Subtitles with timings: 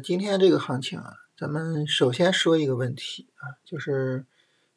[0.00, 4.26] 今天这个行情啊，咱们首先说一个问题啊，就是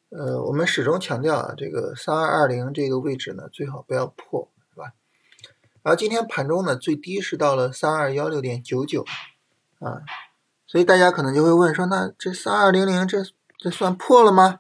[0.10, 4.94] 呃，我们始终强调啊，这个三二二零这个位置呢，最好不要破，是吧？
[5.82, 9.06] 然后今天盘中呢，最低是到了三二幺六点九九
[9.80, 10.04] 啊，
[10.68, 13.24] 所以大家可能就会问说，那这三二零零这
[13.58, 14.60] 这算破了吗？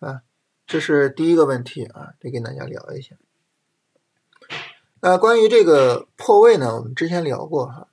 [0.00, 0.22] 啊，
[0.66, 3.16] 这是第一个问题啊，得跟大家聊一下。
[5.00, 7.88] 那关于这个破位呢，我们之前聊过哈。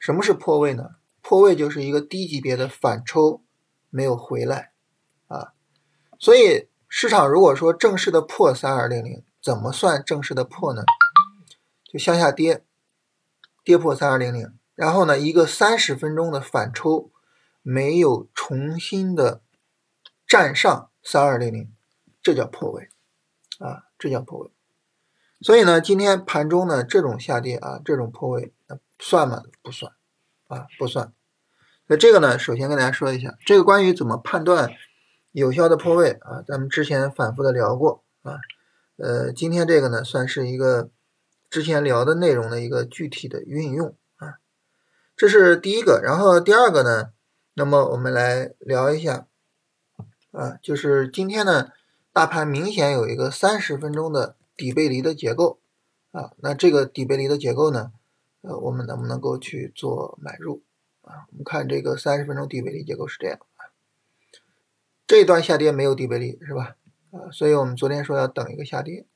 [0.00, 0.90] 什么是破位呢？
[1.26, 3.42] 破位就是一个低级别的反抽
[3.88, 4.72] 没有回来
[5.28, 5.54] 啊，
[6.18, 10.84] 所以市场如果说正式的破三二零零，怎么算正式的破呢？
[11.90, 12.62] 就向下跌，
[13.64, 17.10] 跌破三二零零，然后呢一个三十分钟的反抽
[17.62, 19.40] 没有重新的
[20.28, 21.72] 站上三二零零，
[22.22, 22.90] 这叫破位
[23.58, 24.50] 啊，这叫破位。
[25.40, 28.52] 所以呢，今天盘中呢这种下跌啊，这种破位。
[28.98, 29.42] 算吗？
[29.62, 29.92] 不算，
[30.46, 31.12] 啊，不算。
[31.86, 34.70] 那这个呢，首先跟大家说一下，这个关于怎么判断
[35.32, 38.38] 有效的破位啊，咱们之前反复的聊过啊。
[38.96, 40.88] 呃，今天这个呢，算是一个
[41.50, 44.38] 之前聊的内容的一个具体的运用啊。
[45.16, 47.10] 这是第一个，然后第二个呢，
[47.54, 49.26] 那么我们来聊一下
[50.30, 51.70] 啊，就是今天呢，
[52.12, 55.58] 大盘明显有一个三十分钟的底背离的结构
[56.12, 57.92] 啊，那这个底背离的结构呢？
[58.46, 60.62] 呃，我们能不能够去做买入
[61.00, 61.24] 啊？
[61.30, 63.72] 我们看这个三十分钟底背离结构是这样啊，
[65.06, 66.76] 这一段下跌没有底背离是吧？
[67.10, 69.06] 啊，所以我们昨天说要等一个下跌，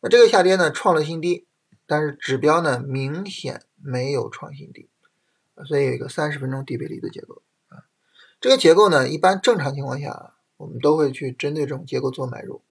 [0.00, 1.46] 那这个下跌呢创了新低，
[1.86, 4.88] 但是指标呢明显没有创新低，
[5.64, 7.86] 所以有一个三十分钟底背离的结构啊。
[8.40, 12.62] 这个结构呢，一般正常情况下我们都会去针对这种结构做买入，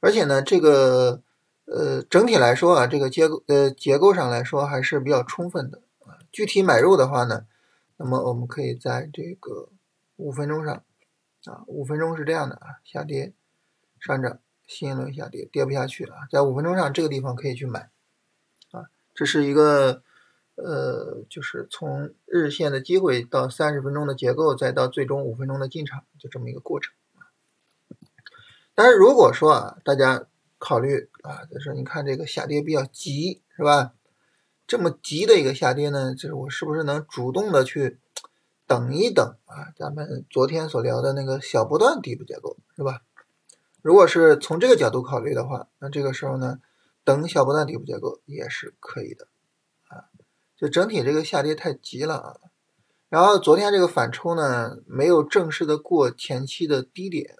[0.00, 1.22] 而且呢这个。
[1.74, 6.18] 呃，整体来说啊，这个结构呃结构上来说还是比较充分的啊。
[6.30, 7.46] 具体买入的话呢，
[7.96, 9.70] 那么我们可以在这个
[10.16, 10.84] 五分钟上
[11.46, 13.32] 啊，五分钟是这样的啊，下跌
[13.98, 17.88] 上涨，新一轮下跌，跌不下去了，在五分钟上这个地方可以去买
[18.70, 18.84] 啊。
[19.14, 20.02] 这是一个
[20.56, 27.32] 呃，就是从日线的机会到三十分钟的结构，再到最终五分钟的进场，就这么一个过程啊。
[28.74, 30.26] 但是如果说啊，大家。
[30.64, 33.94] 考虑啊，就是你看这个下跌比较急，是吧？
[34.64, 37.98] 这么急的一个下跌呢，就是我是不是能主动的去
[38.68, 39.74] 等一等啊？
[39.76, 43.02] 咱们昨天所聊的那个小波段底部结构，是吧？
[43.82, 46.60] 如果是从这个角度考虑的话，那这个时候呢，
[47.02, 49.26] 等小波段底部结构也是可以的
[49.88, 50.04] 啊。
[50.56, 52.36] 就整体这个下跌太急了啊。
[53.08, 57.36] 然后昨天这个反抽呢，没有正式的过前期的低点。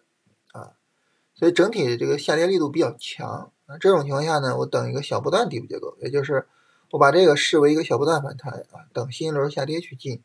[1.42, 6.46] 所以整体这个下跌力度比较强啊，这种情况下呢，我等一个小波段底部结构，也就是
[6.92, 10.22] 我把这个视为一个小波段反弹啊，等新一轮下跌去进，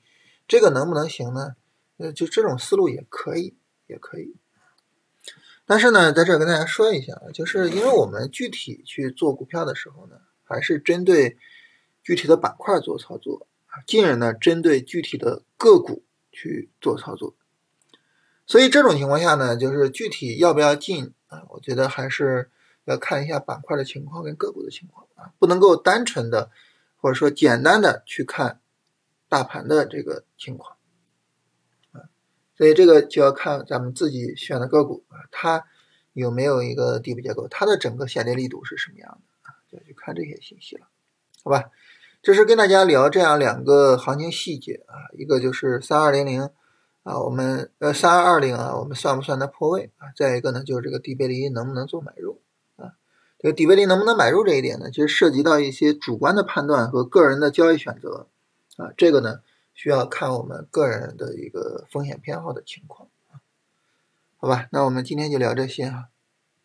[0.48, 1.56] 这个能不能行呢？
[1.98, 3.56] 呃，就这种思路也可以，
[3.88, 4.36] 也可以。
[5.66, 11.40] 但是呢，在这跟大家说一下，就是因为我们具体去做股票的时候呢，还是针对
[12.04, 17.34] 具体的板块做操作啊，进而呢，针对具体的个股去做操作。
[18.48, 21.44] 所以这种情况下呢，就是具体要不要进啊？
[21.50, 22.50] 我觉得还是
[22.86, 26.50] 要看一下板块的情况跟个股的情况啊，不能够单纯的
[26.96, 28.62] 或者说简单的去看
[29.28, 30.78] 大盘的这个情况
[31.92, 32.08] 啊。
[32.58, 35.66] 所以这个就要看咱们自己选的个股啊，它
[36.14, 39.60] 有没有一个底部结构，它的整个下跌力度是什么样的啊？
[39.70, 40.88] 就要去看这些信息了，
[41.44, 41.66] 好吧？
[42.22, 46.50] 这是跟大家聊这样两个行情细节啊，一个就是三二零零。
[47.08, 50.12] 啊，我们呃三二二零啊，我们算不算它破位啊？
[50.14, 52.42] 再一个呢，就是这个底背离能不能做买入
[52.76, 52.96] 啊？
[53.40, 58.28] 这个底背离能不能买入这一点呢，其实涉及到一些主观的判断和个人的交易选择
[58.76, 59.40] 啊，这个呢
[59.74, 63.40] 需要看我们个人的一个风险偏好的情况啊。
[64.36, 66.10] 好吧，那我们今天就聊这些啊。